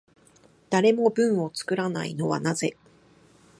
[0.71, 2.75] 誰も文を作らないのはなぜ？